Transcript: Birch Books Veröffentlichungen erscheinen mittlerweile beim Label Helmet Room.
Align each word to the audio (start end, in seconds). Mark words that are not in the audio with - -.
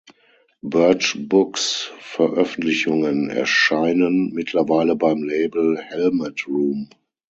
Birch 0.63 1.15
Books 1.29 1.91
Veröffentlichungen 1.99 3.29
erscheinen 3.29 4.33
mittlerweile 4.33 4.95
beim 4.95 5.21
Label 5.21 5.77
Helmet 5.77 6.47
Room. 6.47 6.89